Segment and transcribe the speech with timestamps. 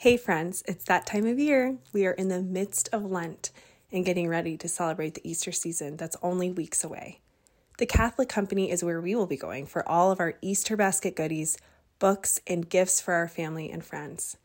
[0.00, 1.78] Hey, friends, it's that time of year.
[1.92, 3.50] We are in the midst of Lent
[3.90, 7.20] and getting ready to celebrate the Easter season that's only weeks away.
[7.78, 11.16] The Catholic Company is where we will be going for all of our Easter basket
[11.16, 11.58] goodies,
[11.98, 14.36] books, and gifts for our family and friends.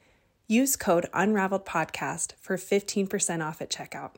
[0.47, 4.15] Use code Unraveled Podcast for 15% off at checkout.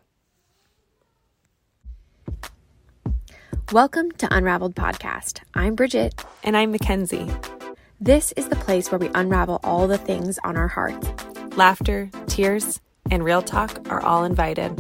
[3.74, 5.42] Welcome to Unraveled Podcast.
[5.54, 6.24] I'm Bridget.
[6.46, 7.30] And I'm Mackenzie.
[8.00, 11.25] This is the place where we unravel all the things on our hearts.
[11.56, 14.78] Laughter, tears, and real talk are all invited.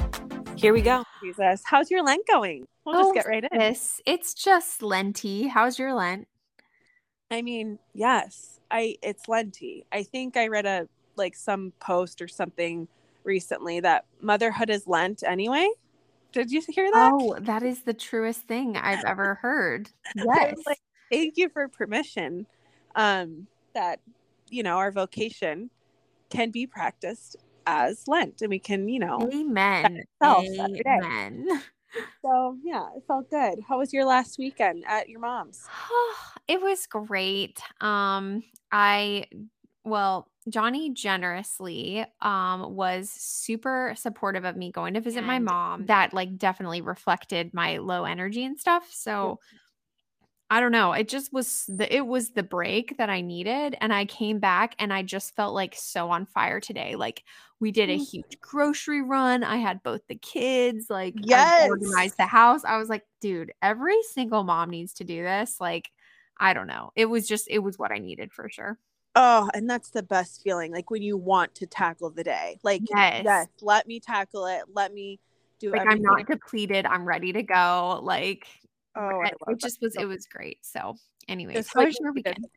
[0.58, 1.06] Here we go.
[1.24, 2.68] Jesus, how's your Lent going?
[2.86, 3.58] We'll just Oh, get right in.
[3.58, 5.48] This it's just Lenty.
[5.48, 6.28] How's your Lent?
[7.32, 9.86] I mean, yes, I it's Lenty.
[9.94, 12.90] I think I read a like some post or something
[13.24, 15.70] recently that motherhood is Lent anyway.
[16.34, 17.12] Did you hear that?
[17.14, 19.90] Oh, that is the truest thing I've ever heard.
[20.16, 20.58] Yes.
[20.66, 22.48] like, thank you for permission.
[22.96, 24.02] Um, that
[24.50, 25.70] you know our vocation
[26.36, 29.30] can be practiced as Lent, and we can, you know.
[29.34, 30.04] Amen.
[30.22, 31.00] itself every day.
[31.04, 31.48] Amen.
[32.22, 33.60] So yeah, it felt good.
[33.68, 35.66] How was your last weekend at your mom's?
[36.48, 37.62] it was great.
[37.80, 39.28] Um, I
[39.86, 45.86] well, Johnny generously um was super supportive of me going to visit my mom.
[45.86, 48.88] That like definitely reflected my low energy and stuff.
[48.92, 49.40] So
[50.52, 50.94] I don't know.
[50.94, 54.76] It just was the it was the break that I needed and I came back
[54.78, 56.96] and I just felt like so on fire today.
[56.96, 57.24] Like
[57.60, 58.06] we did a Mm.
[58.12, 59.44] huge grocery run.
[59.44, 61.60] I had both the kids, like I Yes.
[61.60, 62.64] organized the house.
[62.64, 65.60] I was like, dude, every single mom needs to do this.
[65.60, 65.90] Like
[66.40, 66.92] I don't know.
[66.96, 68.78] It was just it was what I needed for sure.
[69.16, 72.60] Oh, and that's the best feeling, like when you want to tackle the day.
[72.64, 73.48] Like Yes.
[73.62, 74.64] let me tackle it.
[74.74, 75.20] Let me
[75.60, 76.86] do Like I'm not depleted.
[76.86, 78.00] I'm ready to go.
[78.04, 78.48] Like
[78.96, 80.60] oh, it, it just was it was great.
[80.62, 80.96] So
[81.28, 82.48] anyways, how was your you weekend?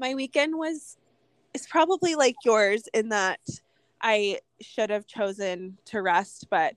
[0.00, 0.96] my weekend was
[1.54, 3.40] it's probably like yours in that
[4.02, 6.74] I should have chosen to rest, but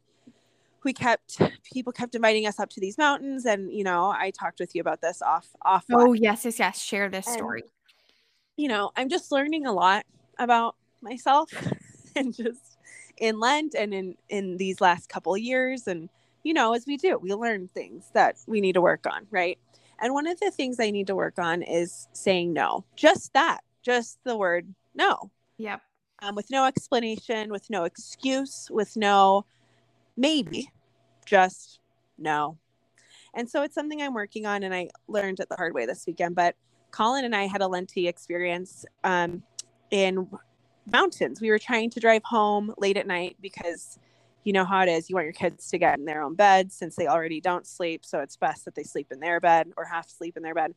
[0.83, 4.59] we kept people kept inviting us up to these mountains and you know, I talked
[4.59, 6.81] with you about this off off Oh yes, yes, yes.
[6.81, 7.63] Share this And- story.
[8.55, 10.05] you know, I'm just learning a lot
[10.39, 11.49] about myself
[12.15, 12.77] and just
[13.17, 16.09] in Lent and in in these last couple of years and
[16.47, 19.59] you know, as we do, we learn things that we need to work on, right?
[19.99, 22.85] And one of the things I need to work on is saying no.
[22.95, 23.59] Just that.
[23.83, 25.29] Just the word no.
[25.57, 25.81] Yep.
[26.21, 29.45] Um, with no explanation, with no excuse, with no
[30.15, 30.71] maybe,
[31.25, 31.79] just
[32.17, 32.57] no.
[33.33, 36.05] And so it's something I'm working on, and I learned it the hard way this
[36.07, 36.35] weekend.
[36.35, 36.55] But
[36.91, 39.43] Colin and I had a Lenti experience um,
[39.91, 40.29] in
[40.89, 41.41] mountains.
[41.41, 43.99] We were trying to drive home late at night because
[44.47, 45.09] you know how it is.
[45.09, 48.05] You want your kids to get in their own bed since they already don't sleep.
[48.05, 50.73] So it's best that they sleep in their bed or half sleep in their bed.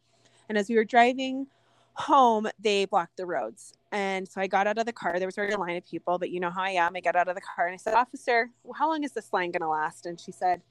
[0.49, 1.47] And as we were driving
[1.95, 3.73] home, they blocked the roads.
[3.93, 5.21] And so I got out of the car.
[5.21, 6.97] There was already a line of people, but you know how I am.
[6.97, 9.53] I got out of the car and I said, Officer, how long is this line
[9.53, 10.05] going to last?
[10.05, 10.63] And she said,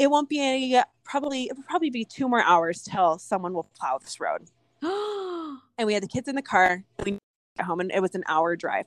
[0.00, 3.68] It won't be any, probably, it will probably be two more hours till someone will
[3.78, 4.48] plow this road.
[5.78, 6.84] And we had the kids in the car.
[7.04, 7.18] We
[7.56, 8.86] got home and it was an hour drive.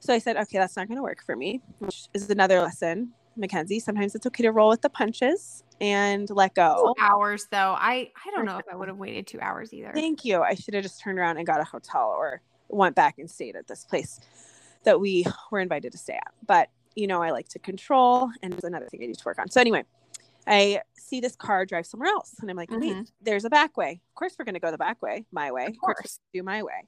[0.00, 3.12] So I said, Okay, that's not going to work for me, which is another lesson.
[3.36, 6.92] Mackenzie, sometimes it's okay to roll with the punches and let go.
[6.98, 7.74] Two hours though.
[7.78, 9.92] I I don't know if I would have waited two hours either.
[9.94, 10.42] Thank you.
[10.42, 13.54] I should have just turned around and got a hotel or went back and stayed
[13.54, 14.18] at this place
[14.84, 16.32] that we were invited to stay at.
[16.46, 19.38] But, you know, I like to control, and it's another thing I need to work
[19.38, 19.48] on.
[19.50, 19.84] So, anyway,
[20.46, 23.10] I see this car drive somewhere else, and I'm like, wait, Mhm.
[23.20, 24.00] there's a back way.
[24.10, 25.66] Of course, we're going to go the back way, my way.
[25.66, 26.20] Of course.
[26.32, 26.86] we're gonna do my way.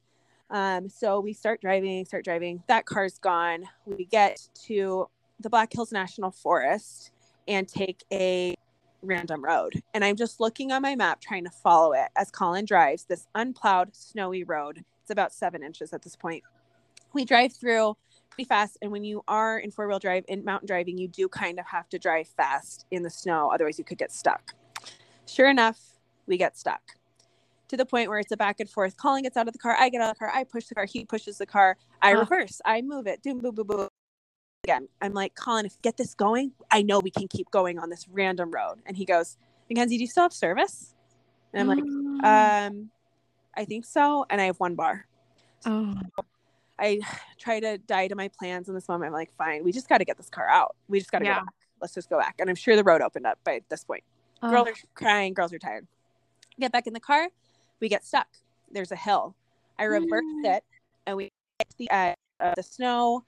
[0.50, 2.62] Um, so we start driving, start driving.
[2.66, 3.64] That car's gone.
[3.86, 7.12] We get to the Black Hills National Forest
[7.46, 8.54] and take a
[9.02, 9.80] random road.
[9.94, 13.26] And I'm just looking on my map trying to follow it as Colin drives this
[13.34, 14.84] unplowed, snowy road.
[15.02, 16.42] It's about seven inches at this point.
[17.12, 17.96] We drive through
[18.30, 18.76] pretty fast.
[18.82, 21.66] And when you are in four wheel drive in mountain driving, you do kind of
[21.66, 23.50] have to drive fast in the snow.
[23.52, 24.54] Otherwise, you could get stuck.
[25.26, 25.78] Sure enough,
[26.26, 26.82] we get stuck
[27.70, 28.96] to the point where it's a back and forth.
[28.96, 29.76] Colin gets out of the car.
[29.78, 30.30] I get out of the car.
[30.34, 30.84] I push the car.
[30.86, 31.76] He pushes the car.
[32.02, 32.18] I Ugh.
[32.18, 32.60] reverse.
[32.64, 33.22] I move it.
[33.22, 33.88] Doom, boom, boom, boom.
[34.64, 37.88] Again, I'm like, Colin, if get this going, I know we can keep going on
[37.88, 38.80] this random road.
[38.86, 39.38] And he goes,
[39.70, 40.94] Mackenzie, do you still have service?
[41.52, 42.66] And I'm like, Mm.
[42.68, 42.90] um,
[43.56, 44.26] I think so.
[44.28, 45.06] And I have one bar.
[45.64, 45.94] oh.
[46.78, 47.00] I
[47.38, 49.08] try to die to my plans in this moment.
[49.08, 50.76] I'm like, fine, we just got to get this car out.
[50.88, 51.38] We just got to Yeah.
[51.40, 51.54] go back.
[51.80, 52.36] Let's just go back.
[52.38, 54.02] And I'm sure the road opened up by this point.
[54.40, 54.70] Girls Oh.
[54.70, 55.34] are crying.
[55.34, 55.86] Girls are tired.
[56.58, 57.28] Get back in the car.
[57.80, 58.28] We get stuck.
[58.70, 59.34] There's a hill.
[59.78, 60.56] I reversed Mm.
[60.56, 60.64] it,
[61.06, 63.24] and we get to the edge of the snow.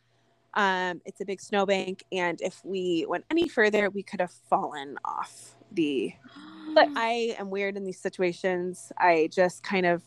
[0.54, 4.99] Um, it's a big snowbank, and if we went any further, we could have fallen
[5.04, 6.12] off the.
[6.75, 8.93] But I am weird in these situations.
[8.96, 10.02] I just kind of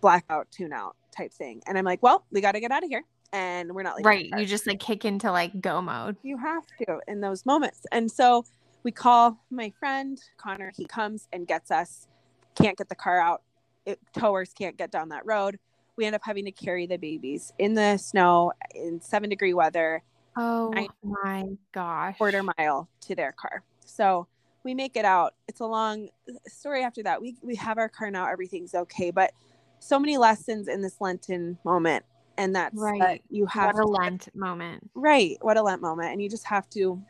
[0.00, 2.84] black out, tune out type thing, and I'm like, well, we got to get out
[2.84, 3.02] of here.
[3.32, 4.30] and we're not leaving right.
[4.38, 6.16] You just like kick into like go mode.
[6.22, 7.84] you have to in those moments.
[7.90, 8.44] And so
[8.84, 10.70] we call my friend Connor.
[10.76, 12.06] He comes and gets us.
[12.54, 13.42] Can't get the car out.
[13.86, 15.58] It, towers can't get down that road.
[15.96, 20.02] We end up having to carry the babies in the snow in seven degree weather,
[20.36, 20.72] Oh
[21.02, 22.16] my gosh.
[22.18, 23.62] quarter mile to their car.
[23.84, 24.26] So
[24.64, 25.34] we make it out.
[25.46, 26.08] It's a long
[26.48, 27.20] story after that.
[27.22, 28.26] We we have our car now.
[28.26, 29.10] Everything's okay.
[29.12, 29.32] But
[29.78, 32.04] so many lessons in this Lenten moment,
[32.38, 33.00] and that's Right.
[33.00, 34.90] that you have What a to- Lent moment.
[34.94, 37.00] right what a lent moment and you just have to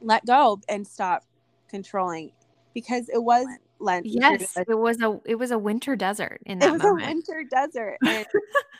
[0.00, 1.24] let go and stop
[1.68, 2.32] controlling
[2.74, 3.46] because it was
[3.80, 7.04] lent Yes, it, was a it was a winter desert in that it was moment.
[7.04, 8.26] a winter desert and,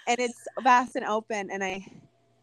[0.07, 1.85] and it's vast and open and i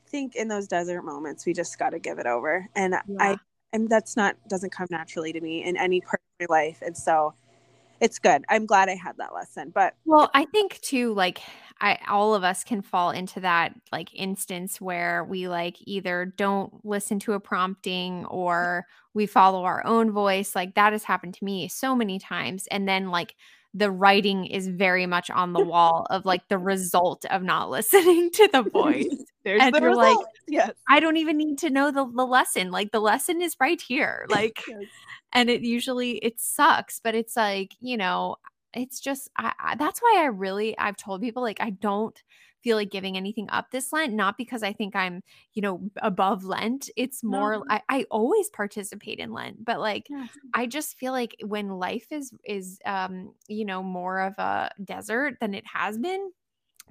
[0.09, 3.15] think in those desert moments we just got to give it over and Yeah.
[3.19, 3.37] i
[3.73, 6.95] and that's not doesn't come naturally to me in any part of my life and
[6.95, 7.33] so
[7.99, 11.41] it's good i'm glad i had that lesson but Well, I think too, like
[11.79, 16.83] I all of us can fall into that like instance where we like either don't
[16.85, 20.55] listen to a prompting or we follow our own voice.
[20.55, 22.67] Like that has happened to me so many times.
[22.71, 23.35] And then like
[23.73, 28.31] the writing is very much on the wall of like the result of not listening
[28.31, 29.05] to the voice.
[29.43, 30.27] there's And the you're like, result.
[30.47, 32.71] yes I don't even need to know the, the lesson.
[32.71, 34.25] Like the lesson is right here.
[34.31, 34.85] Like Yes.
[35.33, 38.35] And it usually it sucks but it's like you know
[38.73, 42.21] it's just I, I that's why i really i've told people like i don't
[42.63, 46.43] feel like giving anything up this lent not because i think i'm you know above
[46.43, 47.69] lent it's more No.
[47.69, 50.37] I, I always participate in lent but like Yes.
[50.53, 55.37] i just feel like when life is is um you know more of a desert
[55.39, 56.31] than it has been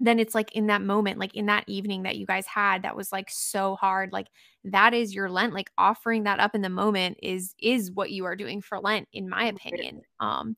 [0.01, 2.97] then it's like in that moment like in that evening that you guys had that
[2.97, 4.27] was like so hard like
[4.65, 8.25] that is your lent like offering that up in the moment is is what you
[8.25, 10.57] are doing for lent in my opinion um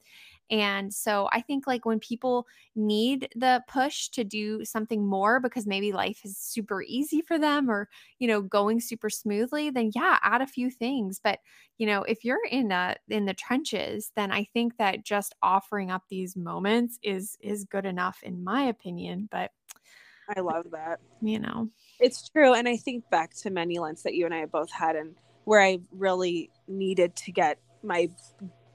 [0.51, 5.67] and so i think like when people need the push to do something more because
[5.67, 10.19] maybe life is super easy for them or you know going super smoothly then yeah
[10.23, 11.41] add a few things but
[11.79, 15.91] you know if you're in uh in the trenches then i think that just offering
[15.91, 19.51] up these moments is is good enough in my opinion but
[20.37, 21.69] i love that you know
[22.01, 22.55] It's true.
[22.55, 25.17] And I think back to many lents that you and I have both had and
[25.45, 28.09] where I really needed to get my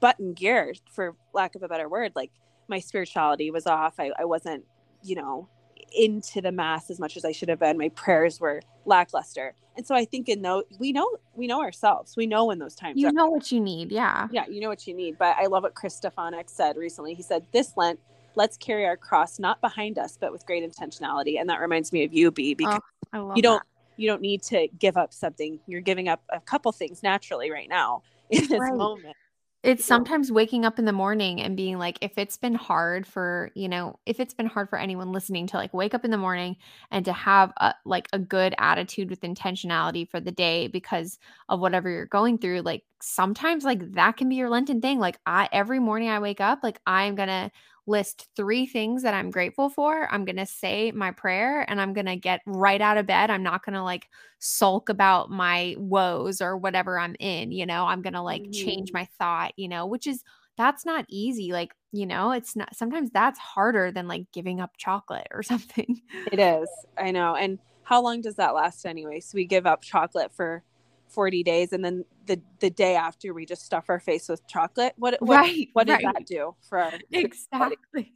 [0.04, 2.12] button gear, for lack of a better word.
[2.14, 2.30] Like
[2.68, 3.94] my spirituality was off.
[3.98, 4.64] I, I wasn't,
[5.02, 5.48] you know,
[5.96, 7.78] into the mass as much as I should have been.
[7.78, 9.54] My prayers were lackluster.
[9.78, 12.18] And so I think in those we know we know ourselves.
[12.18, 13.12] We know when those times you are.
[13.12, 15.16] know what you need yeah Yeah, you know what you need.
[15.18, 17.14] But I love what Chris Stefanick said recently.
[17.14, 17.98] He said, This Lent,
[18.34, 21.40] let's carry our cross not behind us, but with great intentionality.
[21.40, 22.80] And that reminds me of you, B, oh, because
[23.14, 23.66] i love you don't that.
[23.96, 27.70] you don't need to give up something you're giving up a couple things naturally right
[27.70, 28.74] now in this Right.
[28.74, 29.16] moment
[29.64, 33.50] it's sometimes waking up in the morning and being like if it's been hard for
[33.54, 36.18] you know if it's been hard for anyone listening to like wake up in the
[36.18, 36.54] morning
[36.90, 41.18] and to have a, like a good attitude with intentionality for the day because
[41.48, 44.98] of whatever you're going through like sometimes like that can be your lenten thing.
[44.98, 47.50] Like i every morning i wake up like i'm gonna
[47.86, 52.16] list three things that i'm grateful for i'm gonna say my prayer and i'm gonna
[52.16, 53.30] get right out of bed.
[53.30, 54.08] I'm not gonna like
[54.38, 57.86] sulk about my woes or whatever i'm in you know?
[57.86, 58.94] I'm gonna like change Mhm.
[58.94, 60.22] my thought you know which is
[60.56, 64.76] that's not easy like you know it's not sometimes that's harder than like giving up
[64.78, 66.00] chocolate or something.
[66.26, 69.20] It is i know and how long does that last anyway?
[69.20, 70.62] So we give up chocolate for
[71.08, 74.94] 40 days and then the the day after we just stuff our face with chocolate.
[74.96, 78.12] What what, right what does that do for our exactly.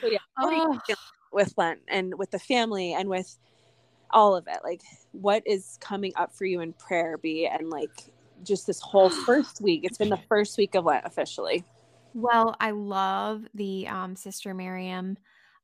[0.00, 0.94] So, yeah, how are you Oh.
[1.32, 3.38] with lent and with the family and with
[4.10, 4.60] all of it?
[4.62, 4.82] Like
[5.12, 8.10] what is coming up for you in prayer be and like
[8.44, 9.82] just this whole first week?
[9.84, 11.64] It's been the first week of lent officially.
[12.14, 15.18] Well, I love the um, Sister Miriam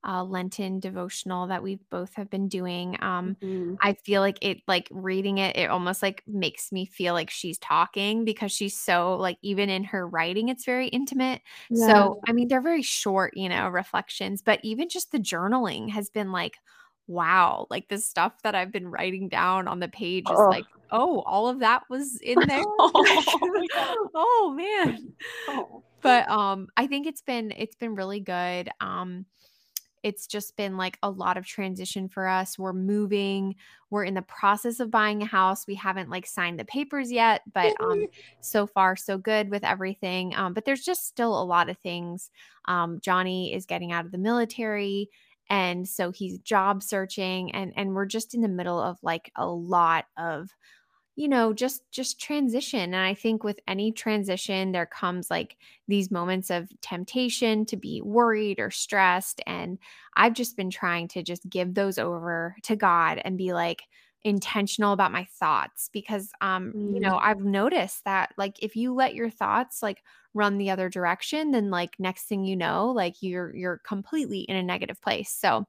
[0.06, 2.96] uh, Lenten devotional that we both have been doing.
[3.02, 3.36] Um,
[3.82, 7.58] I feel like it, like reading it, it almost like makes me feel like she's
[7.58, 11.42] talking because she's so like even in her writing, it's very intimate.
[11.72, 16.10] So I mean, they're very short, you know, reflections, but even just the journaling has
[16.10, 16.58] been like,
[17.06, 20.50] wow, like the stuff that I've been writing down on the page is Oh.
[20.50, 22.64] like, oh, all of that was in there.
[23.74, 25.14] Oh, oh man
[25.46, 25.84] Oh.
[26.02, 29.26] but um i think it's been it's been really good um
[30.04, 32.58] it's just been like a lot of transition for us.
[32.58, 33.56] We're moving.
[33.88, 35.66] We're in the process of buying a house.
[35.66, 38.06] We haven't like signed the papers yet but um
[38.40, 42.30] so far so good with everything um but there's just still a lot of things.
[42.66, 45.08] Um johnny is getting out of the military
[45.48, 49.46] and so he's job searching and and we're just in the middle of like a
[49.46, 50.50] lot of
[51.16, 55.56] you know just just transition and i think with any transition there comes like
[55.86, 59.78] these moments of temptation to be worried or stressed and
[60.16, 63.82] i've just been trying to just give those over to god and be like
[64.24, 66.94] intentional about my thoughts because um mm.
[66.94, 70.02] you know I've noticed that like if you let your thoughts like
[70.32, 74.56] run the other direction then like next thing you know like you're you're completely in
[74.56, 75.30] a negative place.
[75.30, 75.66] So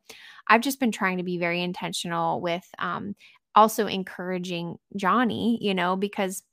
[0.47, 3.15] I've just been trying to be very intentional with um
[3.55, 6.43] also encouraging Johnny, you know, because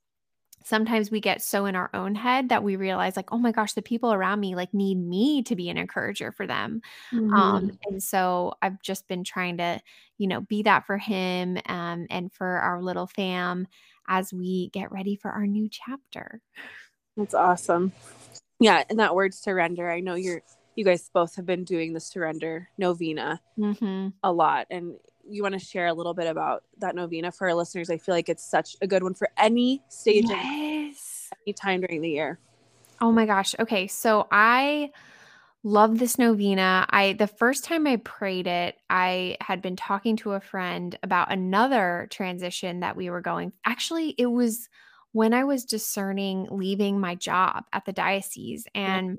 [0.64, 3.72] sometimes we get so in our own head that we realize like oh my gosh
[3.72, 6.80] the people around me like need me to be an encourager for them
[7.12, 7.34] um, mm-hmm.
[7.34, 9.80] um and so i've just been trying to
[10.18, 13.66] you know be that for him um and for our little fam
[14.08, 16.40] as we get ready for our new chapter
[17.16, 17.92] that's awesome
[18.60, 20.42] yeah and that word surrender i know you're
[20.74, 24.08] you guys both have been doing the surrender novena mm-hmm.
[24.22, 24.94] a lot and
[25.28, 27.90] you want to share a little bit about that novena for our listeners?
[27.90, 31.30] I feel like it's such a good one for any stage, yes.
[31.46, 32.38] any time during the year.
[33.00, 33.54] Oh my gosh.
[33.58, 34.90] Okay, so I
[35.64, 36.86] love this novena.
[36.90, 41.32] I the first time I prayed it, I had been talking to a friend about
[41.32, 43.52] another transition that we were going.
[43.64, 44.68] Actually, it was
[45.12, 49.18] when I was discerning leaving my job at the diocese and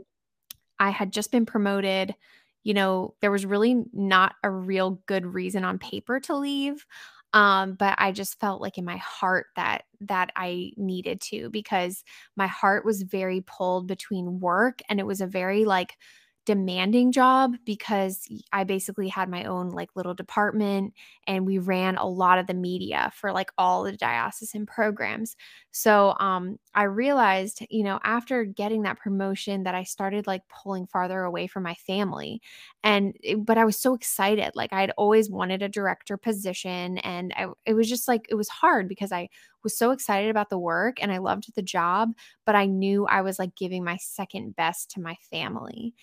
[0.79, 2.15] I had just been promoted
[2.63, 6.85] you know, there was really not a real good reason on paper to leave.
[7.33, 12.03] Um, but I just felt like in my heart that that I needed to because
[12.35, 15.97] my heart was very pulled between work and it was a very like
[16.45, 20.93] demanding job because I basically had my own like little department
[21.25, 25.35] and we ran a lot of the media for like all the diocesan programs.
[25.71, 30.87] So um I realized, you know, after getting that promotion that I started like pulling
[30.87, 32.41] farther away from my family.
[32.83, 34.51] And it, but I was so excited.
[34.55, 38.35] Like I had always wanted a director position and I, it was just like it
[38.35, 39.29] was hard because I
[39.63, 42.09] was so excited about the work and I loved the job,
[42.45, 45.93] but I knew I was like giving my second best to my family.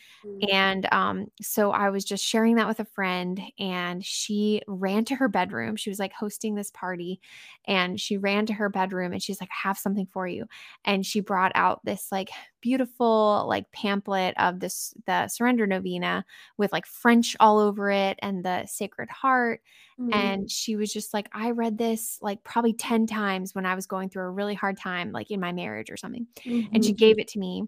[0.51, 5.15] And um, so I was just sharing that with a friend, and she ran to
[5.15, 5.77] her bedroom.
[5.77, 7.21] She was like hosting this party,
[7.67, 10.47] and she ran to her bedroom and she's like, I have something for you.
[10.85, 16.25] And she brought out this like beautiful like pamphlet of this the surrender novena
[16.59, 19.61] with like French all over it and the Sacred Heart
[20.01, 20.15] Mm-hmm.
[20.15, 23.87] And she was just like, I read this like probably 10 times when I was
[23.87, 26.27] going through a really hard time, like in my marriage or something.
[26.39, 26.75] Mm-hmm.
[26.75, 26.97] And she mm-hmm.
[26.97, 27.65] gave it to me.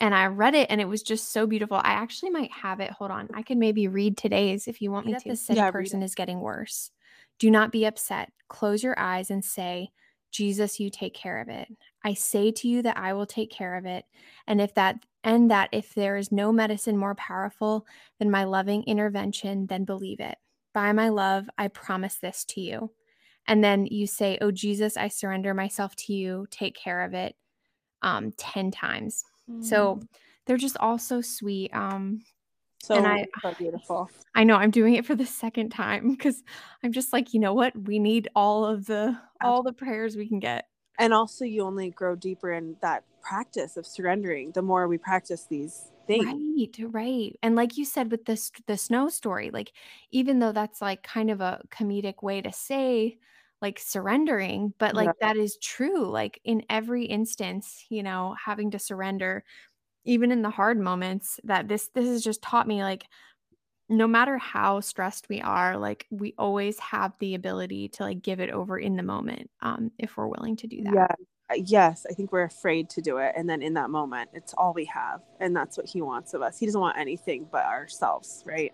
[0.00, 1.76] And I read it and it was just so beautiful.
[1.76, 2.90] I actually might have it.
[2.90, 3.28] Hold on.
[3.32, 5.28] I can maybe read today's if you want me to.
[5.28, 6.90] The sick yeah, person is getting worse.
[7.38, 8.32] Do not be upset.
[8.48, 9.90] Close your eyes and say,
[10.30, 11.68] Jesus, you take care of it.
[12.02, 14.04] I say to you that I will take care of it.
[14.48, 17.86] And if that and that if there is no medicine more powerful
[18.18, 20.36] than my loving intervention, then believe it.
[20.74, 22.90] By my love, I promise this to you.
[23.46, 26.46] And then you say, Oh, Jesus, I surrender myself to you.
[26.50, 27.36] Take care of it
[28.02, 29.24] um, 10 times.
[29.50, 29.64] Mm.
[29.64, 30.00] So
[30.46, 31.74] they're just all so sweet.
[31.74, 32.22] Um,
[32.82, 34.10] so, and I, so beautiful.
[34.34, 36.42] I know I'm doing it for the second time because
[36.82, 37.72] I'm just like, you know what?
[37.76, 40.68] We need all of the all the prayers we can get.
[40.98, 45.46] And also you only grow deeper in that practice of surrendering the more we practice
[45.48, 46.68] these thing.
[46.76, 47.38] Right, right.
[47.42, 49.72] And like you said with this the snow story, like
[50.10, 53.18] even though that's like kind of a comedic way to say
[53.64, 55.28] like surrendering, but like yeah.
[55.28, 56.04] that is true.
[56.04, 59.42] Like in every instance, you know, having to surrender,
[60.04, 63.06] even in the hard moments, that this this has just taught me like
[63.88, 68.38] no matter how stressed we are, like we always have the ability to like give
[68.38, 71.16] it over in the moment, um, if we're willing to do that.
[71.50, 73.32] Yeah, yes, I think we're afraid to do it.
[73.34, 75.22] And then in that moment, it's all we have.
[75.40, 76.58] And that's what he wants of us.
[76.58, 78.72] He doesn't want anything but ourselves, right?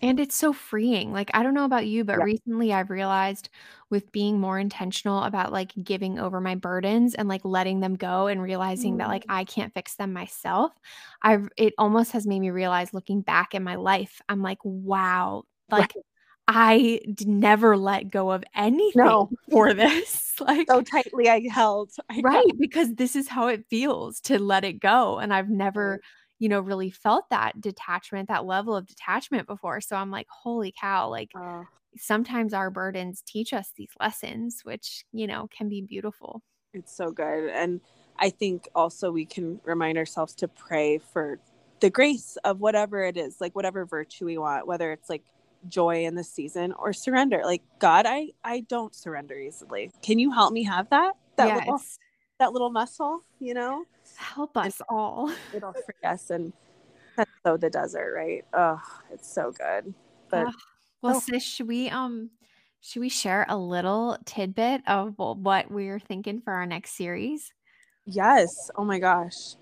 [0.00, 1.12] And it's so freeing.
[1.12, 2.24] Like, I don't know about you, but yeah.
[2.24, 3.48] recently I've realized
[3.90, 8.26] with being more intentional about like giving over my burdens and like letting them go
[8.26, 9.34] and realizing that like mm.
[9.34, 10.72] I can't fix them myself.
[11.22, 15.44] I've, it almost has made me realize looking back in my life, I'm like, wow,
[15.70, 16.04] like right.
[16.48, 19.30] I never let go of anything no.
[19.50, 20.24] for this.
[20.40, 21.90] Like so tightly I held.
[22.08, 22.54] I right, know.
[22.60, 25.18] because this is how it feels to let it go.
[25.18, 26.00] And I've never,
[26.38, 29.80] you know, really felt that detachment, that level of detachment before.
[29.80, 31.32] So I'm like, holy cow, like
[31.96, 36.42] sometimes our burdens teach us these lessons, which, you know, can be beautiful.
[36.74, 37.50] It's so good.
[37.50, 37.80] And
[38.18, 41.40] I think also we can remind ourselves to pray for
[41.80, 45.22] the grace of whatever it is, like whatever virtue we want, whether it's like
[45.66, 50.30] joy in the season or surrender like god i i don't surrender easily can you
[50.30, 51.58] help me have that that yes.
[51.58, 51.80] little
[52.38, 53.84] that little muscle you know
[54.18, 56.52] help us and all it'll free us and
[57.16, 58.80] that's so the desert right oh
[59.12, 59.94] it's so good
[60.30, 60.52] but uh,
[61.02, 61.20] well oh.
[61.20, 62.30] sis should we um
[62.80, 67.52] Should we share a little tidbit of what we're thinking for our next series?
[68.06, 68.70] Yes.
[68.76, 69.56] Oh my gosh.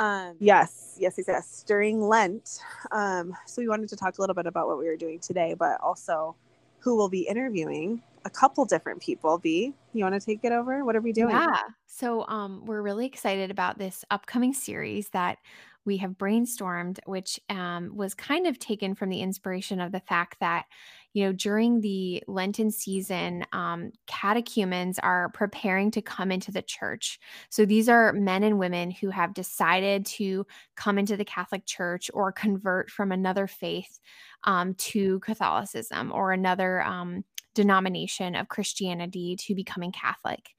[0.00, 1.64] Um, yes, yes, yes, yes.
[1.66, 4.96] During Lent, um, so we wanted to talk a little bit about what we were
[4.96, 6.36] doing today, but also
[6.80, 9.38] who will be interviewing a couple different people.
[9.38, 10.84] B, you want to take it over?
[10.84, 11.34] What are we doing?
[11.34, 11.62] Yeah.
[11.86, 15.38] So um, we're really excited about this upcoming series that
[15.86, 20.36] we have brainstormed, which um, was kind of taken from the inspiration of the fact
[20.40, 20.66] that,
[21.14, 27.18] you know, during the Lenten season, um, catechumens are preparing to come into the church.
[27.48, 32.10] So these are men and women who have decided to come into the Catholic Church
[32.12, 33.98] or convert from another faith
[34.44, 37.24] um, to Catholicism or another um,
[37.58, 40.50] denomination of Christianity to becoming Catholic.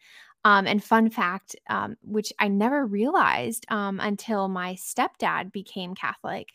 [0.44, 6.48] Um, and fun fact, um, which I never realized um, until my stepdad became Catholic.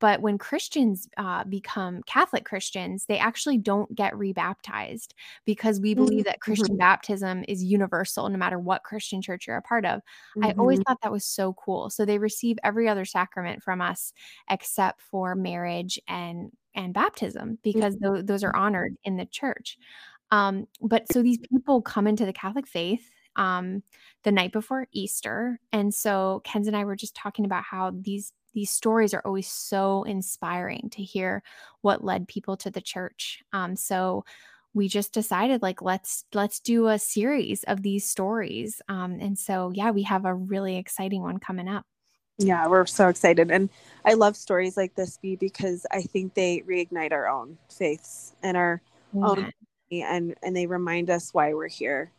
[0.00, 6.24] But when Christians uh, become Catholic Christians, they actually don't get rebaptized because we believe
[6.24, 6.88] that Christian mm-hmm.
[6.88, 10.00] baptism is universal no matter what Christian church you're a part of.
[10.00, 10.44] Mm-hmm.
[10.44, 10.90] I always mm-hmm.
[10.90, 11.88] thought that was so cool.
[11.88, 14.12] So they receive every other sacrament from us
[14.50, 18.14] except for marriage and and baptism because mm-hmm.
[18.14, 19.78] th- those are honored in the church.
[20.30, 23.82] Um, but so these people come into the Catholic faith um,
[24.24, 25.60] the night before Easter.
[25.72, 29.48] And so Kenz and I were just talking about how these these stories are always
[29.48, 31.42] so inspiring to hear
[31.80, 33.42] what led people to the church.
[33.54, 34.26] Um, so
[34.74, 38.82] we just decided like let's let's do a series of these stories.
[38.88, 41.86] Um, and so yeah, we have a really exciting one coming up.
[42.38, 43.50] Yeah, we're so excited.
[43.50, 43.68] And
[44.04, 48.56] I love stories like this, B, because I think they reignite our own faiths and
[48.56, 48.80] our
[49.12, 49.26] yeah.
[49.26, 49.52] own
[49.90, 52.10] and and they remind us why we're here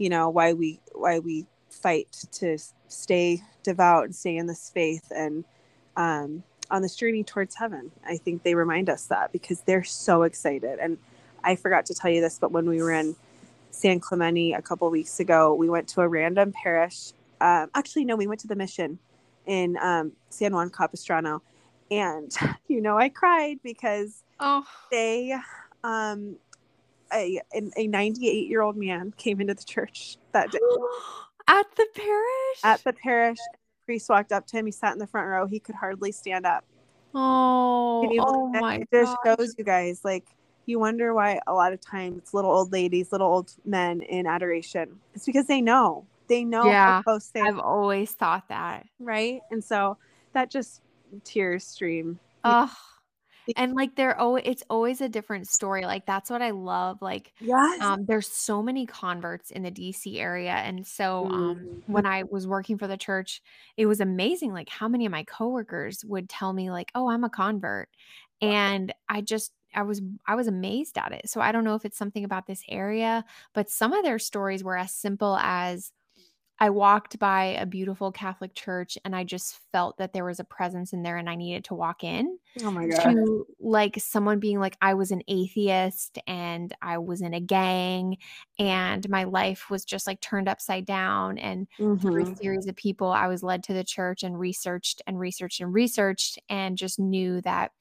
[0.00, 2.58] you know why we why we fight to
[2.88, 5.44] stay devout and stay in this faith and
[5.96, 7.92] um, on this journey towards heaven.
[8.04, 10.78] I think they remind us that because they're so excited.
[10.80, 10.98] And
[11.44, 13.14] I forgot to tell you this, but when we were in
[13.70, 17.12] San Clemente a couple weeks ago, we went to a random parish.
[17.40, 18.98] Um, actually, no, we went to the mission
[19.46, 21.42] in um, San Juan Capistrano,
[21.90, 22.34] and
[22.68, 24.64] you know, I cried because oh.
[24.90, 25.36] they
[25.84, 26.36] um,
[27.12, 27.40] a
[27.76, 30.58] a 98 year old man came into the church that day
[31.48, 32.60] at the parish.
[32.64, 34.66] At the parish, the priest walked up to him.
[34.66, 35.46] He sat in the front row.
[35.46, 36.64] He could hardly stand up.
[37.14, 38.76] Oh, oh my!
[38.76, 39.38] It just gosh.
[39.38, 40.26] shows you guys like
[40.66, 44.26] you wonder why a lot of times it's little old ladies, little old men in
[44.26, 45.00] adoration.
[45.14, 47.40] It's because they know they know yeah, how close they.
[47.40, 48.86] I've always thought that.
[48.98, 49.98] Right, and so
[50.32, 50.80] that just
[51.24, 52.18] tears stream.
[52.44, 52.74] Oh,
[53.56, 57.32] and like they're always it's always a different story like that's what i love like
[57.40, 57.80] yes.
[57.80, 61.92] um there's so many converts in the dc area and so um mm-hmm.
[61.92, 63.42] when i was working for the church
[63.76, 67.24] it was amazing like how many of my coworkers would tell me like oh i'm
[67.24, 67.88] a convert
[68.40, 71.30] and i just I was I was amazed at it.
[71.30, 74.64] So I don't know if it's something about this area, but some of their stories
[74.64, 75.92] were as simple as
[76.62, 80.44] I walked by a beautiful Catholic church and I just felt that there was a
[80.44, 82.38] presence in there and I needed to walk in.
[82.62, 83.14] Oh my God.
[83.14, 88.18] To like someone being like, I was an atheist and I was in a gang
[88.58, 91.38] and my life was just like turned upside down.
[91.38, 91.96] And mm-hmm.
[91.96, 92.34] through a mm-hmm.
[92.34, 96.38] series of people, I was led to the church and researched and researched and researched
[96.50, 97.72] and just knew that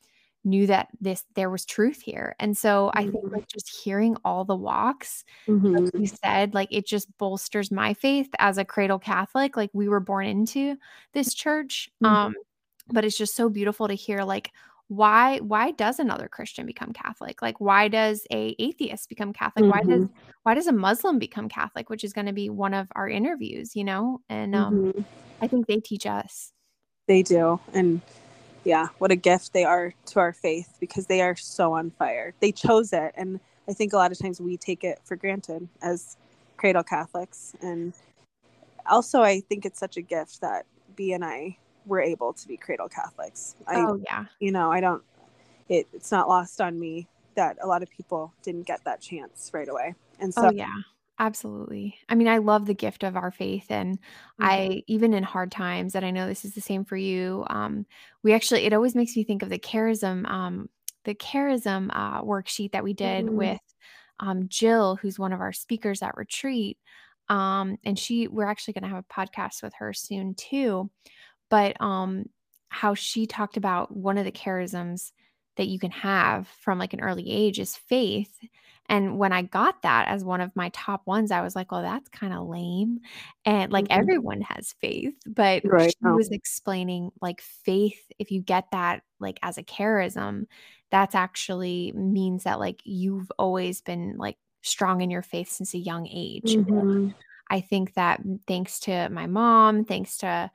[0.44, 2.98] knew that this there was truth here and so mm-hmm.
[2.98, 3.36] i think mm-hmm.
[3.36, 5.76] like just hearing all the walks mm-hmm.
[5.76, 9.90] like you said like it just bolsters my faith as a cradle catholic like we
[9.90, 10.78] were born into
[11.14, 12.14] this church mm-hmm.
[12.14, 12.36] um
[12.88, 14.52] but it's just so beautiful to hear like
[14.88, 19.82] why why does another christian become catholic like why does a atheist become catholic why
[19.82, 20.20] does mm-hmm.
[20.44, 23.76] why does a muslim become catholic which is going to be one of our interviews
[23.76, 25.02] you know and um mm-hmm.
[25.42, 26.54] i think they teach us
[27.08, 28.02] they do and
[28.64, 32.34] yeah, what a gift they are to our faith because they are so on fire.
[32.40, 33.14] They chose it.
[33.16, 36.18] And I think a lot of times we take it for granted as
[36.58, 37.56] cradle Catholics.
[37.62, 37.94] And
[38.86, 42.58] also, I think it's such a gift that B and I were able to be
[42.58, 43.56] cradle Catholics.
[43.68, 44.26] I, oh, yeah.
[44.40, 45.04] You know, I don't,
[45.70, 49.52] it, it's not lost on me that a lot of people didn't get that chance
[49.54, 49.96] right away.
[50.20, 50.74] And so, oh, yeah.
[51.20, 51.98] Absolutely.
[52.08, 53.66] I mean, I love the gift of our faith.
[53.70, 54.46] And mm-hmm.
[54.46, 57.86] I, even in hard times, and I know this is the same for you, um,
[58.24, 60.70] we actually, it always makes me think of the charism, um,
[61.04, 63.36] the charism uh, worksheet that we did mm-hmm.
[63.36, 63.60] with
[64.22, 66.78] um, Jill, who's one of our speakers at retreat.
[67.28, 70.90] Um, and she, we're actually going to have a podcast with her soon too.
[71.50, 72.30] But um,
[72.70, 75.12] how she talked about one of the charisms
[75.58, 78.34] that you can have from like an early age is faith
[78.90, 81.82] And when I got that as one of my top ones, I was like, well,
[81.84, 83.00] that's kind of lame.
[83.46, 83.90] And like Mhm.
[83.90, 85.96] everyone has faith, but Right.
[86.04, 90.46] she was explaining like faith, if you get that like as a charism,
[90.92, 95.78] that's actually means that like you've always been like strong in your faith since a
[95.80, 96.58] young age.
[96.58, 97.14] Mhm.
[97.50, 100.52] I think that thanks to my mom, thanks to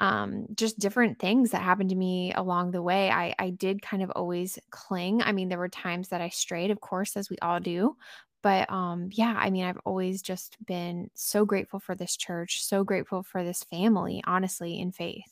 [0.00, 4.02] um, just different things that happened to me along the way, I, I did kind
[4.02, 5.22] of always cling.
[5.22, 7.96] I mean, there were times that I strayed, of course, as we all do.
[8.42, 12.82] But um, yeah, I mean, I've always just been so grateful for this church, so
[12.82, 15.30] grateful for this family, honestly, in faith.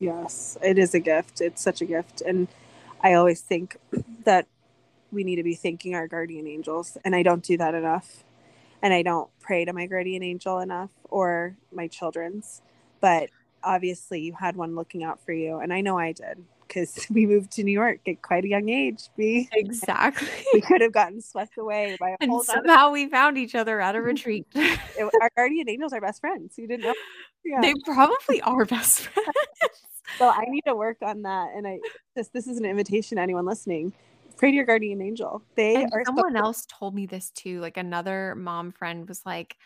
[0.00, 1.40] Yes, it is a gift.
[1.40, 2.20] It's such a gift.
[2.20, 2.48] And
[3.00, 3.76] I always think
[4.24, 4.48] that
[5.12, 6.98] we need to be thanking our guardian angels.
[7.04, 8.24] And I don't do that enough.
[8.82, 12.60] And I don't pray to my guardian angel enough or my children's.
[13.00, 13.30] But
[13.62, 15.58] obviously, you had one looking out for you.
[15.58, 18.68] And I know I did because we moved to New York at quite a young
[18.68, 19.08] age.
[19.16, 20.28] We, Exactly.
[20.52, 23.94] we could have gotten swept away by a and somehow we found each other at
[23.96, 24.46] a retreat.
[24.54, 26.54] it- our guardian angels are best friends.
[26.58, 26.94] You didn't know?
[27.44, 27.60] Yeah.
[27.60, 29.28] They probably are best friends.
[30.18, 31.48] So I need to work on that.
[31.56, 31.80] And I
[32.14, 33.92] this this is an invitation to anyone listening.
[34.36, 35.42] Pray to your guardian angel.
[35.56, 37.60] They And are so- someone else told me this too.
[37.60, 39.56] Like another mom friend was like,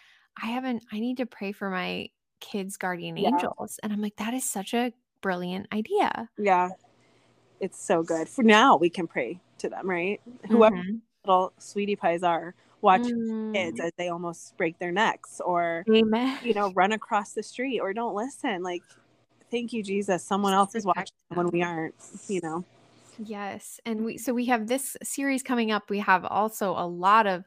[0.42, 2.08] I haven't, I need to pray for my
[2.40, 3.28] kids' guardian Yeah.
[3.28, 3.78] angels.
[3.82, 6.28] And I'm like, that is such a brilliant idea.
[6.38, 6.70] yeah.
[7.60, 8.26] It's so good.
[8.28, 10.18] For now we can pray to them, right?
[10.48, 11.00] Whoever Mhm.
[11.26, 13.52] little sweetie pies are, watch Mm.
[13.54, 16.38] kids as they almost break their necks or Amen.
[16.42, 18.62] you know, run across the street or don't listen.
[18.62, 18.82] Like
[19.50, 20.24] thank you, Jesus.
[20.24, 21.94] Someone else is watching when we aren't,
[22.28, 22.64] you know.
[23.18, 23.78] Yes.
[23.84, 25.90] And we so we have this series coming up.
[25.90, 27.44] We have also a lot of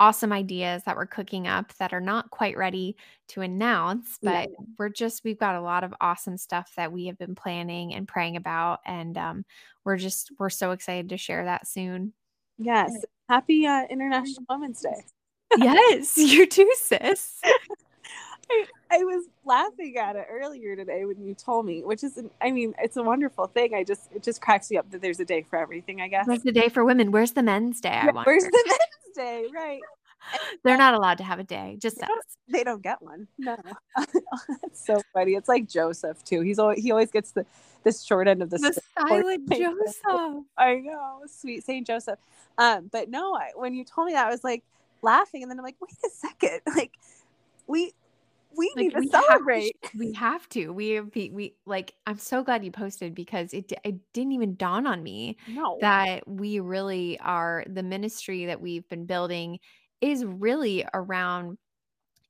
[0.00, 2.96] awesome ideas that we're cooking up that are not quite ready
[3.28, 4.46] to announce, Yeah.
[4.46, 7.94] but we're just we've got a lot of awesome stuff that we have been planning
[7.94, 9.44] and praying about and um
[9.84, 12.12] we're just we're so excited to share that soon.
[12.58, 12.92] Yes.
[13.28, 15.04] Happy uh, International Women's Day.
[15.56, 17.40] yes, you too, sis.
[18.90, 22.74] I was laughing at it earlier today when you told me, which is, I mean,
[22.78, 23.74] it's a wonderful thing.
[23.74, 26.26] I just, it just cracks me up that there's a day for everything, I guess.
[26.26, 27.12] Where's the day for women?
[27.12, 27.90] Where's the men's day?
[27.90, 28.30] I Yeah, wonder.
[28.30, 28.78] Where's the Men's
[29.18, 29.46] Day?
[29.54, 29.80] Right.
[30.64, 33.28] They're not allowed to have a day, just They don't- They don't get one.
[33.38, 33.56] No.
[34.64, 35.34] it's so funny.
[35.34, 36.40] It's like Joseph too.
[36.40, 37.44] He's always, he always gets the,
[37.84, 40.44] the short end of the, The silent Joseph.
[40.58, 42.18] I know, sweet Saint Joseph.
[42.56, 44.64] Um, but no, I, when you told me that, I was like
[45.02, 46.92] laughing, and then I'm like, wait a second, like
[47.66, 47.92] we
[48.56, 49.76] we Like, need to we have to celebrate.
[49.94, 50.70] We have to.
[50.70, 54.86] We have we like I'm so glad you posted because it it didn't even dawn
[54.86, 59.58] on me no, that we really are the ministry that we've been building
[60.00, 61.58] is really around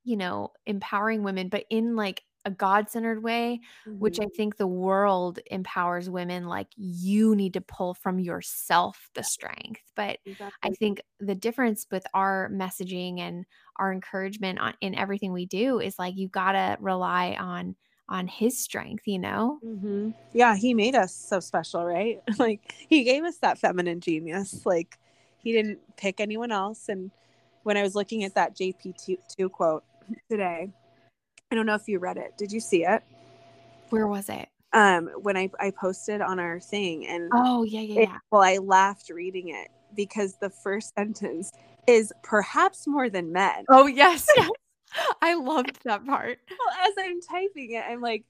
[0.05, 3.61] you know empowering women but in like a god-centered way
[3.99, 4.25] which Mhm.
[4.27, 9.83] I think the world empowers women like you need to pull from yourself the strength
[9.97, 10.19] but
[10.63, 13.45] I think the difference with our messaging and
[13.77, 17.77] our encouragement on, in everything we do is like you got to rely on
[18.09, 19.59] on his strength, you know?
[19.63, 22.23] hmm Yeah, he made us so special, right?
[22.39, 24.65] like he gave us that feminine genius.
[24.65, 24.99] Like
[25.39, 26.89] he didn't pick anyone else.
[26.89, 27.11] And
[27.65, 28.95] when I was looking at that JP
[29.37, 29.85] two quote
[30.31, 30.71] today,
[31.51, 32.37] I don't know if you read it.
[32.37, 33.03] Did you see it?
[33.91, 34.49] Where was it?
[34.73, 38.19] Um, when I I posted on our thing, and Oh, yeah, yeah, it- yeah.
[38.31, 41.51] well, I laughed reading it because the first sentence
[41.87, 43.65] is perhaps more than men.
[43.71, 44.51] Oh, yes, yes.
[45.23, 46.39] I loved that part.
[46.51, 48.25] Well, as I'm typing it, I'm like,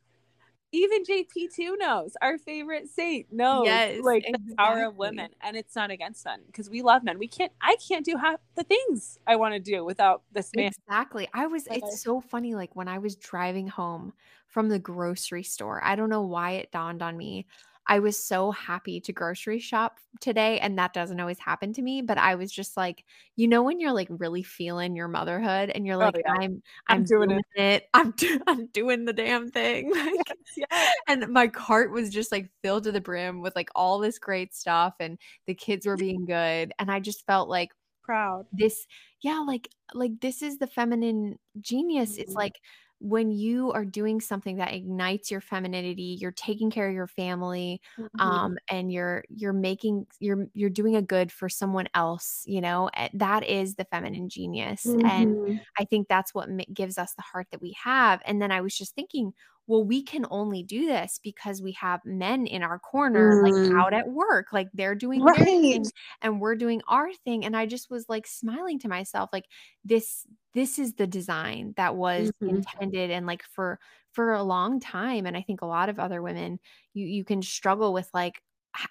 [0.72, 5.74] even JP2 knows our favorite saint knows Yes, like the power of women, and it's
[5.76, 7.18] not against men because we love men.
[7.18, 7.52] We can't.
[7.60, 10.72] I can't do half the things I want to do without this man.
[10.88, 11.28] Exactly.
[11.34, 11.78] I was, Okay.
[11.78, 12.54] it's so funny.
[12.54, 14.12] Like when I was driving home
[14.48, 17.46] from the grocery store, I don't know why it dawned on me.
[17.88, 20.58] I was so happy to grocery shop today.
[20.60, 22.02] And that doesn't always happen to me.
[22.02, 23.04] But I was just like,
[23.36, 26.32] you know, when you're like really feeling your motherhood and you're like, Oh, yeah.
[26.32, 27.88] I'm, I'm I'm, doing doing, it.
[27.94, 29.90] I'm, do- I'm doing the damn thing.
[29.94, 30.84] Like, Yeah.
[31.08, 34.54] and my cart was just like filled to the brim with like all this great
[34.54, 34.94] stuff.
[35.00, 36.72] And the kids were being good.
[36.78, 37.72] And I just felt like,
[38.02, 38.46] Proud.
[38.52, 38.86] this
[39.20, 42.36] yeah like like this is the feminine genius it's Mhm.
[42.36, 42.54] like
[43.00, 47.80] when you are doing something that ignites your femininity you're taking care of your family
[47.96, 48.18] Mhm.
[48.18, 52.90] um and you're you're making you're you're doing a good for someone else you know
[52.94, 55.64] eh, that is the feminine genius and Mhm.
[55.78, 58.20] I think that's what gives us the heart that we have.
[58.24, 59.32] And then I was just thinking,
[59.68, 63.44] well, we can only do this because we have men in our corner, Mm.
[63.44, 67.44] like out at work, like they're doing their thing and we're doing our thing.
[67.44, 69.44] And I just was like smiling to myself, like
[69.84, 72.62] this, this is the design that was Mhm.
[72.78, 73.78] intended and like for
[74.12, 75.26] for a long time.
[75.26, 76.58] And I think a lot of other women,
[76.94, 78.42] you you can struggle with like,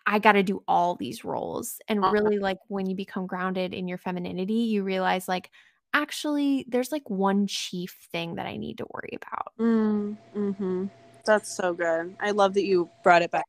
[0.05, 1.79] I got to do all these roles.
[1.87, 2.29] And Uh-huh.
[2.29, 5.51] really, like, when you become grounded in your femininity, you realize, like,
[6.01, 9.53] actually, there's like one chief thing that I need to worry about.
[9.60, 10.86] Mm, hmm
[11.25, 12.15] That's so good.
[12.19, 13.45] I love that you brought it back.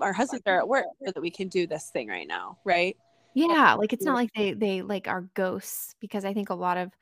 [0.00, 2.96] Our husbands are at work so that we can do this thing right now, right?
[3.34, 6.76] Yeah, like it's not like they they like are ghosts because I think a lot
[6.76, 6.92] of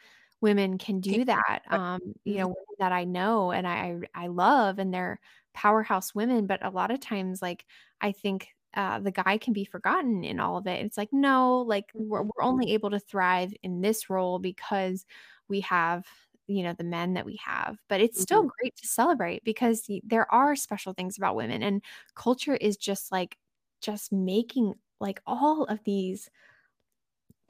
[0.40, 1.60] women can do that.
[1.70, 5.20] Um, you know, women that I know and I I love and they're
[5.54, 7.64] powerhouse women, but a lot of times like
[8.00, 10.84] I think uh, the guy can be forgotten in all of it.
[10.84, 15.04] It's like, no, like we're, we're only able to thrive in this role because
[15.48, 16.06] we have,
[16.46, 17.78] you know, the men that we have.
[17.88, 18.50] But it's still Mhm.
[18.60, 21.82] great to celebrate because there are special things about women and
[22.14, 23.36] culture is just like,
[23.80, 26.28] just making like all of these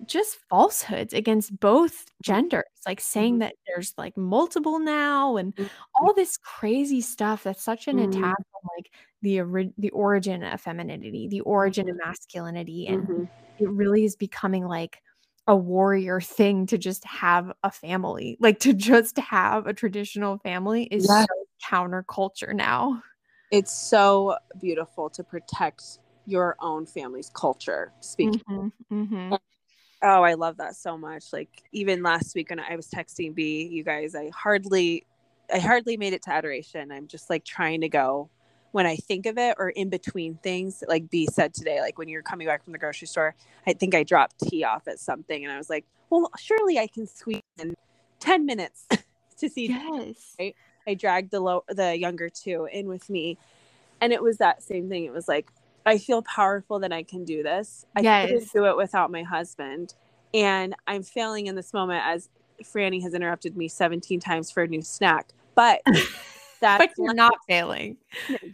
[0.06, 3.40] just falsehoods against both genders, like saying Mhm.
[3.40, 5.70] that there's like multiple now and Mhm.
[5.94, 8.04] all this crazy stuff that's such an Mhm.
[8.08, 8.90] attack on like
[9.22, 13.28] the ori- the origin of femininity, the origin of masculinity and Mhm.
[13.58, 15.02] it really is becoming like
[15.46, 18.36] a warrior thing to just have a family.
[18.40, 21.26] Like to just have a traditional family is Yes.
[21.28, 23.02] so counterculture now.
[23.50, 25.82] It's so beautiful to protect
[26.26, 27.92] your own family's culture.
[28.00, 28.42] Speaking.
[28.48, 29.38] Mhm, mhm.
[30.02, 31.32] Oh, I love that so much.
[31.32, 35.04] Like even last week when I was texting B, you guys, I hardly,
[35.52, 36.90] I hardly made it to adoration.
[36.90, 38.30] I'm just like trying to go
[38.72, 40.82] when I think of it or in between things.
[40.88, 43.34] Like B said today, like when you're coming back from the grocery store,
[43.66, 46.86] I think I dropped tea off at something, and I was like, well, surely I
[46.86, 47.74] can squeeze in
[48.20, 48.86] ten minutes
[49.38, 50.34] to see Yes.
[50.38, 50.56] Right.
[50.86, 53.36] I dragged the low the younger two in with me.
[54.00, 55.04] And it was that same thing.
[55.04, 55.50] It was like,
[55.86, 57.86] I feel powerful that I can do this.
[57.96, 59.94] I couldn't do it without my husband.
[60.34, 62.28] And I'm failing in this moment as
[62.62, 65.28] Franny has interrupted me 17 times for a new snack.
[65.54, 65.80] But
[66.60, 67.96] that's But you're not failing.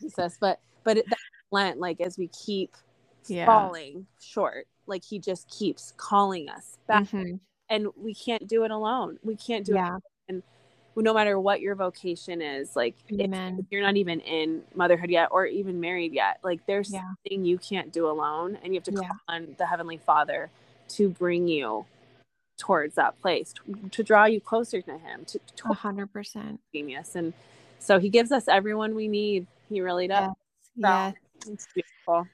[0.01, 0.37] Jesus.
[0.41, 2.75] But but it, that's Lent, like as we keep
[3.27, 3.47] Yeah.
[3.47, 7.05] falling short, like he just keeps calling us back.
[7.05, 7.41] Mhm.
[7.69, 9.19] And we can't do it alone.
[9.25, 9.99] We can't do it Yeah.
[11.03, 13.59] No matter what your vocation is like if, Amen.
[13.59, 17.03] if you're not even in motherhood yet or even married yet like there's Yeah.
[17.25, 19.01] something you can't do alone and you have to Yeah.
[19.09, 20.51] call on the heavenly father
[20.91, 21.85] to bring you
[22.59, 26.61] towards that place to, to draw you closer to him to, to A hundred percent.
[26.75, 27.33] genius and
[27.79, 30.35] so he gives us everyone we need he really does Yes.
[30.81, 31.13] So, Yeah.
[31.53, 32.27] it's beautiful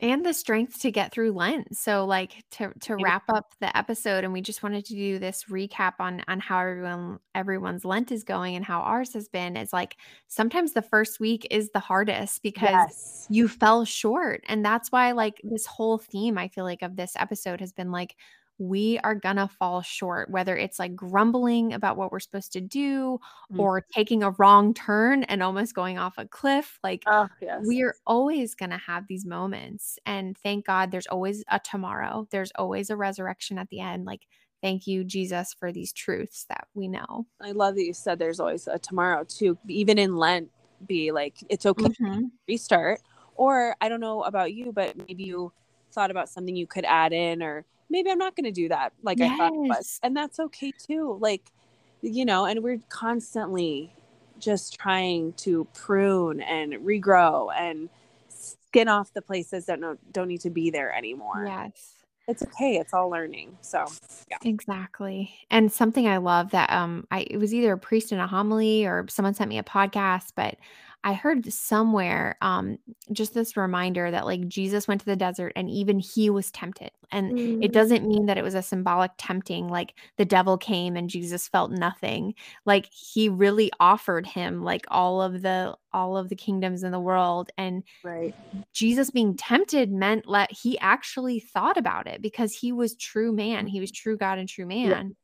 [0.00, 1.76] And the strength to get through Lent.
[1.76, 5.44] So like to to wrap up the episode and we just wanted to do this
[5.50, 9.56] recap on on how everyone everyone's Lent is going and how ours has been.
[9.56, 9.96] It's like
[10.28, 14.42] sometimes the first week is the hardest because yes you fell short.
[14.48, 17.90] And that's why, like, this whole theme, I feel like, of this episode has been
[17.92, 18.16] like,
[18.58, 23.20] we are gonna fall short, whether it's like grumbling about what we're supposed to do
[23.52, 23.58] Mm.
[23.60, 26.78] or taking a wrong turn and almost going off a cliff.
[26.82, 29.98] Like, oh yes we're always to have these moments.
[30.06, 34.04] And thank God there's always a tomorrow, there's always a resurrection at the end.
[34.04, 34.26] Like,
[34.62, 37.26] thank you, Jesus, for these truths that we know.
[37.40, 40.50] i love that you said there's always a tomorrow too even in lent
[40.86, 42.30] be like it's okay Mhm.
[42.48, 43.00] restart.
[43.36, 45.52] Or I don't know about you, but maybe you
[45.92, 48.92] thought about something you could add in, or maybe I'm not going to do that
[49.02, 49.98] like I thought it was.
[50.02, 51.18] And that's okay too.
[51.20, 51.50] Like,
[52.02, 53.92] you know, and we're constantly
[54.38, 57.88] just trying to prune and regrow and
[58.28, 61.44] skin off the places that no, don't need to be there anymore.
[61.46, 61.94] Yes.
[62.28, 62.76] It's okay.
[62.76, 63.56] It's all learning.
[63.62, 63.86] So,
[64.30, 64.36] yeah.
[64.44, 65.34] Exactly.
[65.50, 68.84] And something I love that um I it was either a priest in a homily
[68.84, 70.56] or someone sent me a podcast, but
[71.04, 72.78] I heard somewhere um
[73.12, 76.90] just this reminder that like Jesus went to the desert and even he was tempted.
[77.10, 81.08] And it doesn't mean that it was a symbolic tempting like the devil came and
[81.08, 82.34] Jesus felt nothing.
[82.66, 87.00] Like he really offered him like all of the all of the kingdoms in the
[87.00, 88.34] world and Right.
[88.72, 93.66] Jesus being tempted meant let he actually thought about it because he was true man.
[93.66, 95.16] He was true God and true man.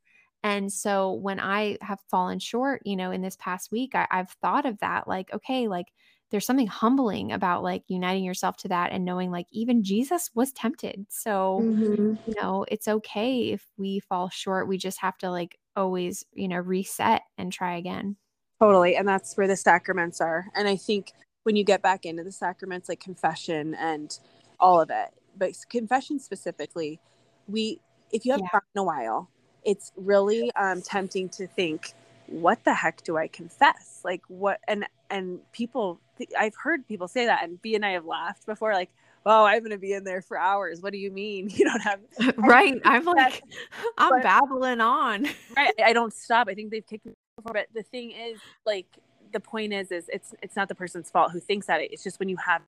[0.44, 4.30] And so when I have fallen short, you know, in this past week, I, I've
[4.42, 5.88] thought of that like, okay, like
[6.30, 10.52] there's something humbling about like uniting yourself to that and knowing like even Jesus was
[10.52, 11.07] tempted.
[11.11, 12.18] So, Mhm.
[12.26, 14.68] you know, it's okay if we fall short.
[14.68, 18.16] We just have to like always, you know, reset and try again.
[18.61, 18.96] Totally.
[18.96, 20.46] And that's where the sacraments are.
[20.54, 24.16] And I think when you get back into the sacraments, like confession and
[24.61, 27.00] all of it, but confession specifically,
[27.48, 27.80] we,
[28.12, 28.48] if you haven't Yeah.
[28.52, 29.30] gone in a while,
[29.64, 31.92] it's really um, tempting to think,
[32.27, 34.00] what the heck do I confess?
[34.05, 36.00] Like what, and, and people,
[36.38, 38.90] I've heard people say that and B and I have laughed before, like,
[39.27, 40.83] oh, I'm going to be in there for hours.
[40.83, 41.48] What do you mean?
[41.55, 42.00] You don't have,
[42.37, 42.81] right.
[42.85, 43.42] I'm like,
[43.98, 45.27] I'm but- babbling on.
[45.57, 48.87] right i don't stop i think they've kicked me before but the thing is like
[49.33, 51.90] the point is is it's it's not the person's fault who thinks that it.
[51.92, 52.62] it's just when you have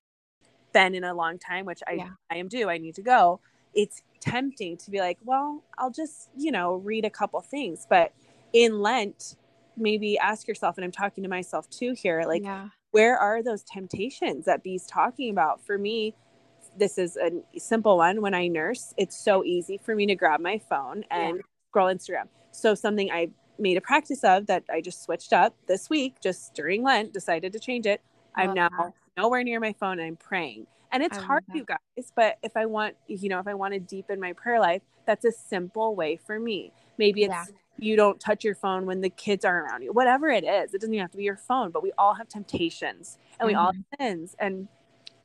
[0.73, 2.09] been in a long time, which I, Yeah.
[2.29, 3.39] I am due, I need to go.
[3.77, 7.87] It's tempting to be like, well, I'll just, you know, read a couple things.
[7.89, 8.11] But
[8.51, 9.37] in Lent,
[9.77, 12.69] maybe ask yourself, and I'm talking to myself too here, like, yeah.
[12.91, 15.65] where are those temptations that B's talking about?
[15.65, 16.15] For me,
[16.77, 18.21] this is a simple one.
[18.21, 22.27] When I nurse, it's so easy for me to grab my phone and scroll Instagram.
[22.51, 26.53] So something I made a practice of that I just switched up this week, just
[26.53, 28.01] during Lent, decided to change it.
[28.35, 28.93] I'm now that.
[29.15, 30.67] nowhere near my phone and I'm praying.
[30.97, 33.75] And it's I hard, you guys, but if I want, you know, if I want
[33.75, 36.71] to deepen my prayer life, that's a simple way for me.
[36.97, 37.45] Maybe it's Yeah.
[37.77, 39.93] you don't touch your phone when the kids are around you.
[39.93, 42.27] Whatever it is, it doesn't even have to be your phone, but we all have
[42.27, 43.81] temptations and we all Mm-hmm.
[43.99, 44.35] have sins.
[44.39, 44.67] And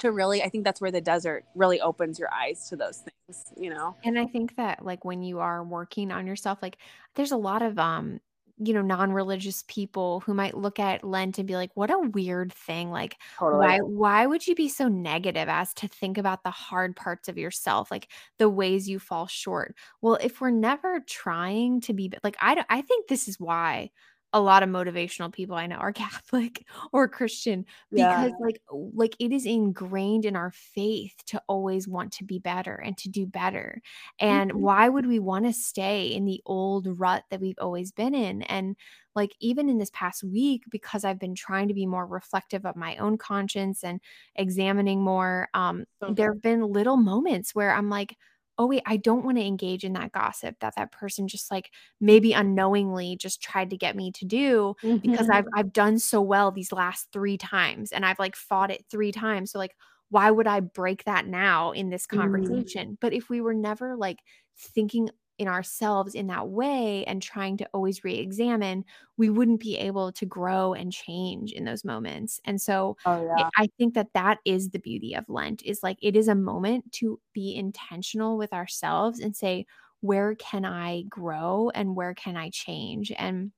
[0.00, 3.46] to really, I think that's where the desert really opens your eyes to those things,
[3.56, 3.96] you know?
[4.04, 6.76] And I think that like when you are working on yourself, like
[7.14, 8.20] there's a lot of um,
[8.64, 12.52] you know, non-religious people who might look at Lent and be like, what a weird
[12.52, 12.90] thing.
[12.90, 13.16] Like,
[13.48, 17.38] why why would you be so negative as to think about the hard parts of
[17.38, 19.76] yourself, like the ways you fall short?
[20.00, 23.90] Well, if we're never trying to be like I don't- I think this is why
[24.32, 28.06] a lot of motivational people I know are Catholic or Christian Yeah.
[28.10, 32.74] because like like it is ingrained in our faith to always want to be better
[32.76, 33.80] and to do better
[34.18, 34.54] and Mhm.
[34.54, 38.42] why would we want to stay in the old rut that we've always been in
[38.42, 38.76] and
[39.14, 42.76] like even in this past week because i've been trying to be more reflective of
[42.76, 44.00] my own conscience and
[44.36, 48.16] examining more um So there have been little moments where i'm like
[48.58, 51.70] oh wait i don't want to engage in that gossip that that person just like
[52.00, 55.32] maybe unknowingly just tried to get me to do because Mhm.
[55.32, 59.12] I've I've done so well these last 3 times and I've like fought it 3
[59.12, 59.52] times.
[59.52, 59.74] So like
[60.10, 62.62] why would I break that now in this Mm.
[62.66, 62.98] conversation?
[63.00, 64.18] But if we were never like
[64.58, 65.08] thinking
[65.42, 68.84] in ourselves in that way and trying to always re-examine,
[69.18, 72.40] we wouldn't be able to grow and change in those moments.
[72.44, 73.48] And so oh yeah.
[73.58, 76.90] I think that that is the beauty of Lent is like it is a moment
[76.92, 79.66] to be intentional with ourselves and say
[80.00, 83.12] where can I grow and where can I change?
[83.16, 83.52] And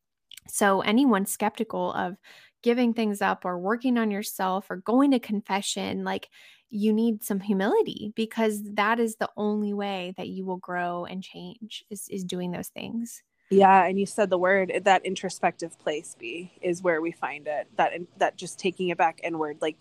[0.46, 2.16] so, anyone skeptical of
[2.62, 6.28] giving things up or working on yourself or going to confession, like
[6.74, 11.22] you need some humility because that is the only way that you will grow and
[11.22, 13.22] change is, is doing those things.
[13.50, 17.46] Yeah, and you said the word eh, that introspective place be is where we find
[17.46, 17.68] it.
[17.76, 19.78] That that just taking it back inward, like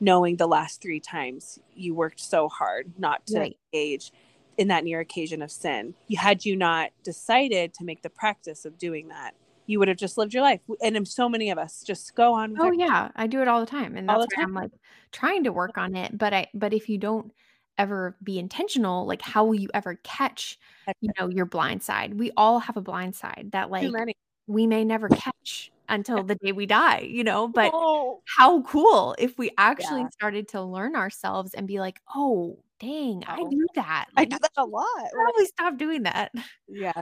[0.00, 3.56] knowing the last three times you worked so hard not to Right.
[3.74, 4.12] engage
[4.58, 5.94] in that near occasion of sin.
[6.08, 9.34] You had you not decided to make the practice of doing that,
[9.66, 10.60] you would have just lived your life.
[10.82, 12.58] And so many of us just go on.
[12.58, 13.96] Oh yeah, I do it all the time.
[13.96, 14.72] And that's why I'm like
[15.12, 16.16] trying to work on it.
[16.16, 17.32] But I but if you don't
[17.78, 20.58] ever be intentional, like how will you ever catch,
[21.00, 22.14] you know, your blind side?
[22.18, 24.06] We all have a blind side that like
[24.46, 29.14] we may never catch until the day we die, you know, but Oh, how cool
[29.18, 30.10] if we actually Yeah.
[30.10, 33.50] started to learn ourselves and be like, oh, dang, I Oh.
[33.50, 34.08] do that.
[34.16, 35.12] I do that a lot.
[35.12, 36.32] probably stop doing that.
[36.68, 36.92] Yeah.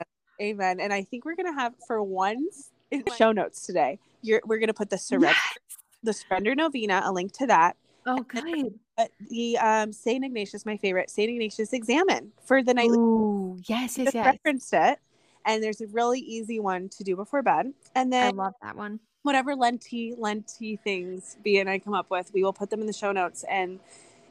[0.41, 0.81] Amen.
[0.81, 3.99] And I think we're gonna have for once in the show notes today.
[4.23, 5.59] You're we're gonna put the surrender Yes.
[6.03, 7.77] the surrender novena, a link to that.
[8.07, 8.79] Oh, good.
[8.99, 13.97] Uh, the um Saint Ignatius, my favorite, Saint Ignatius examine for the nightly Ooh, yes,
[13.99, 14.27] yes, yes.
[14.27, 14.99] referenced it.
[15.47, 17.73] And there's a really easy one to do before bed.
[17.95, 19.01] And then I love that one.
[19.23, 22.87] whatever Lenti Lenti things B and I come up with, we will put them in
[22.87, 23.79] the show notes and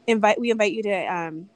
[0.06, 1.48] invite we invite you to um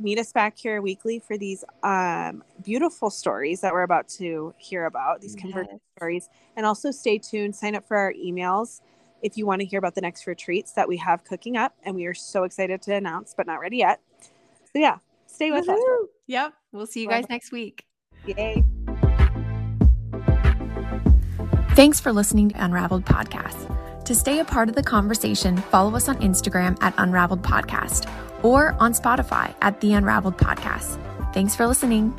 [0.00, 4.86] meet us back here weekly for these um beautiful stories that we're about to hear
[4.86, 5.80] about, these conversion Yes.
[5.96, 6.28] stories.
[6.56, 8.80] And also stay tuned, sign up for our emails
[9.22, 11.94] if you want to hear about the next retreats that we have cooking up and
[11.94, 14.00] we are so excited to announce but not ready yet.
[14.72, 15.78] So yeah, stay with us.
[15.78, 16.06] Woohoo.
[16.26, 16.52] Yep.
[16.72, 17.30] We'll see you guys it.
[17.30, 17.84] next week.
[18.26, 18.64] Yay.
[21.74, 23.76] Thanks for listening to Unraveled Podcast.
[24.04, 28.08] To stay a part of the conversation, follow us on Instagram at Unraveled Podcast
[28.42, 30.98] or on Spotify at The Unraveled Podcast.
[31.34, 32.14] Thanks for listening.